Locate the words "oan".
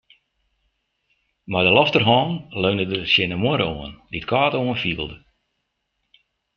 3.75-3.93